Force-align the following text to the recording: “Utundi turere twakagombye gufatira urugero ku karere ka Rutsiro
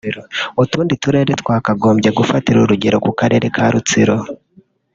“Utundi 0.63 0.93
turere 1.03 1.31
twakagombye 1.41 2.09
gufatira 2.17 2.57
urugero 2.61 2.97
ku 3.05 3.11
karere 3.19 3.45
ka 3.55 3.65
Rutsiro 3.73 4.15